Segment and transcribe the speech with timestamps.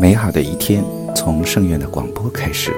[0.00, 0.82] 美好的一天
[1.14, 2.72] 从圣院的广播开始。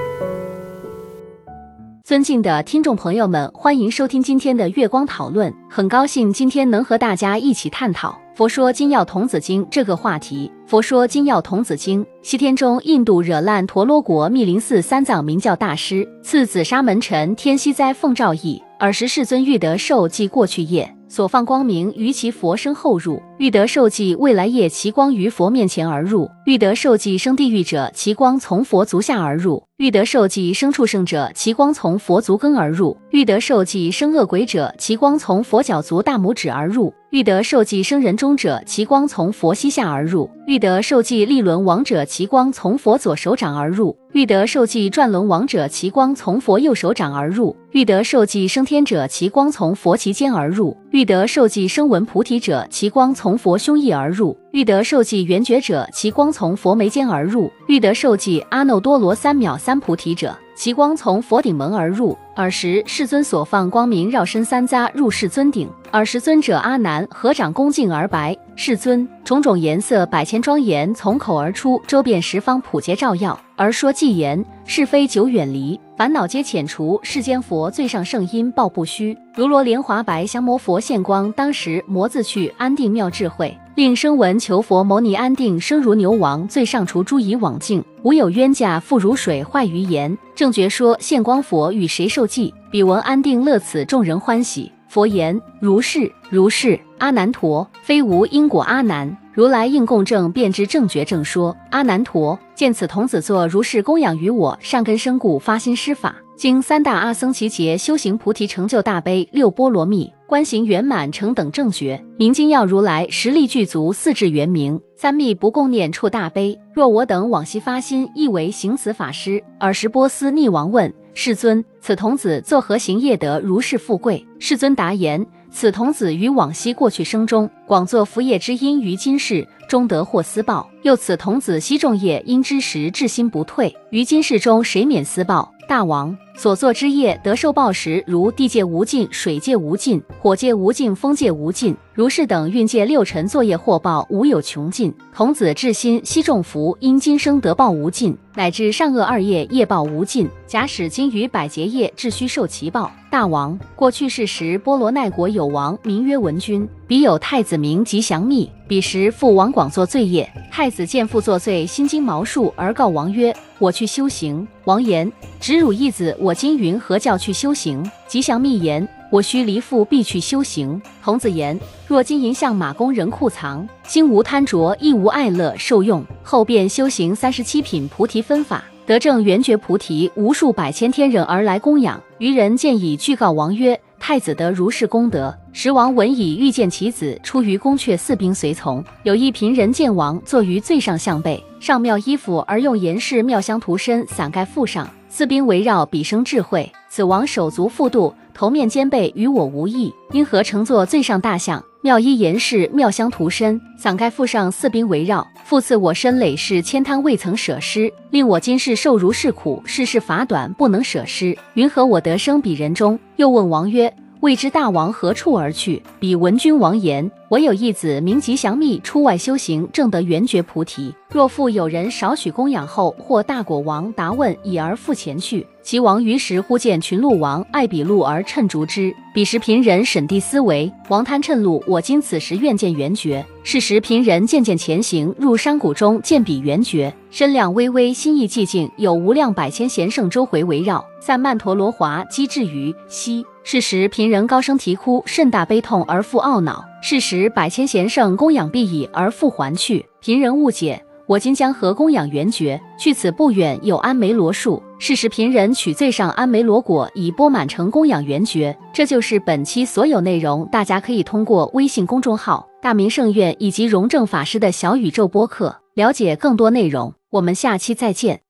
[2.05, 5.51] 尊敬的听众朋友们，欢迎收听今天的月光讨论。
[5.67, 10.51] 很高兴今天能和大家一起探讨《佛说金曜童子经》这个话题。
[10.69, 18.61] 《佛说金曜童子经》，西天中印度惹烂陀罗国密林寺三藏明教大师赐紫砂门臣天西哉奉诏译。
[18.77, 20.95] 尔时世尊欲得受记过去业。
[21.07, 50.77] 所放光明于其佛身后入，欲得受记未来业其光于佛面前而入；欲得受记生地狱者，其光从佛足下而入；欲得受记生畜生者，其光从佛足根而入；欲得受记生恶鬼者，其光从佛脚足大拇指而入；欲得受记生人中者，其光从佛膝下而入；欲得受记立轮王者，其光从佛左手掌而入；欲得受记转轮王者，其光从佛右手掌而入；欲得受记升天者，其光从佛其间而入。
[50.91, 62.15] 欲得受记生闻菩提者，其光从从佛胸臆而入；欲得受记圆觉者，其光从佛眉间而入；欲得受记阿耨多罗三藐三菩提者，其光从佛顶门而入。
[62.35, 65.67] 尔时世尊所放光明绕身三匝入世尊顶。
[65.89, 76.97] 尔时尊者阿难合掌恭敬而白：世尊，种种颜色百千庄严从口而出，周遍十方普皆照耀，而说偈言：是非久远离，烦恼皆遣除。
[77.03, 81.29] 世间佛最上圣音报不虚，如罗莲华白降魔佛现光。
[81.33, 86.47] 当时魔自去，安定妙智慧，令声闻求佛牟尼安定，生如牛王。
[86.47, 90.17] 最上除诸以往境，无有冤家，复如水坏于言。
[90.33, 92.53] 正觉说现光佛与谁受记？
[92.71, 94.71] 彼闻安定乐此，众人欢喜。
[94.95, 96.79] 佛言：如是，如是。
[96.99, 98.61] 阿难陀，非无因果。
[98.61, 101.53] 阿难，如来应供正，便知正觉正说。
[101.69, 106.15] 阿难陀，见此童子作如是供养于我，善根生故，发心施法。
[106.37, 112.01] 经三大阿僧祇劫修行菩提，成就大悲六波罗蜜，观行圆满成等正觉。
[112.17, 116.57] 明经要如来实力具足，四智圆明，三密不共念处大悲。
[116.73, 119.43] 若我等往昔发心，亦为行此法师。
[119.59, 124.23] 尔时波斯匿王问世尊：此童子作何行业得如是富贵？
[124.37, 125.25] 世尊答言。
[125.49, 130.69] 此童子于往昔过去生中广作福业之因，于今世终得获私报。
[130.83, 135.49] 又此童子悉众业因之时至心不退，于今世中谁免私报？
[135.69, 141.75] 大王所作之业得受报时，如地界无尽，水界无尽，火界无尽，风界无尽。
[141.95, 144.93] 如是等运界六尘作业获报无有穷尽。
[145.13, 150.27] 童子至心悉众福，因今生得报无尽，乃至善恶二业业报无尽。
[150.45, 152.91] 假使今于百劫业至须受其报。
[153.09, 158.51] 大王过去世时，波罗奈国有王名曰文君，彼有太子名吉祥密。
[158.67, 168.85] 彼时父王广作罪业，太子见父作罪，心惊毛竖，而告王曰：“我去修行。”王言：“直汝义子，我今云何教去修行？”吉祥密言。
[169.15, 170.81] 我须离父，必去修行。
[171.01, 180.11] 童子言：若金银象马宫人库藏，心无贪着，亦无爱乐，受用后便修行三十七品菩提分法，得正圆觉菩提。
[180.15, 181.97] 无数百千天人而来供养。
[182.17, 185.33] 愚人见以具告王曰：太子得如是功德。
[185.53, 188.83] 时王闻已，欲见其子，出于宫阙，四兵随从。
[189.03, 194.85] 有一贫人见王坐于最上象背，上妙衣服，而用严饰妙香涂身，伞盖腹上。
[195.07, 196.69] 四兵围绕，彼生智慧。
[196.89, 201.63] 此王手足复度，头面肩背与我无异，因何乘坐最上大象？
[201.79, 205.25] 妙衣严饰，妙香涂身，伞盖覆上，四兵围绕。
[205.45, 211.37] 复赐我身累世千贪未曾舍失，令我今世受如是苦，世事法短，不能舍失。
[211.53, 212.99] 云何我得生彼人中？
[213.15, 215.81] 又问王曰：未知大王何处而去？
[215.99, 220.91] 彼闻君王言：我有一子名吉祥密，出外修行，正得圆觉菩提。
[221.11, 225.45] 若复有人少许供养后，或大果王答问，已而复前去。
[225.61, 228.95] 其王于时忽见群鹿王爱比鹿而趁逐之。
[229.13, 233.23] 彼时贫人审地思维，王贪趁鹿，我今此时愿见圆觉。
[233.43, 240.83] 是时贫人渐渐前行，入山谷中，见彼圆觉，身量微微，心意寂静，有无量百千贤圣周回围绕。
[240.99, 243.23] 散曼陀罗华机至于西。
[243.47, 246.65] 是时贫人高声啼哭，甚大悲痛而复懊恼。
[246.81, 249.85] 是时百千贤圣供养毕已而复还去。
[250.01, 250.83] 贫人误解。
[251.07, 252.59] 我今将何供养圆觉？
[252.79, 254.63] 去此不远有安梅罗树。
[254.79, 258.57] 是时贫人取最上安梅罗果，以钵满城供养圆觉。
[258.73, 260.49] 这就是本期所有内容。
[260.51, 266.95] 大家可以通过微信公众号“大明圣院”以及荣正法师的小宇宙播客了解更多内容。
[267.11, 268.24] 我们下期再见。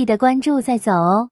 [0.00, 1.28] 记得关注再走哦。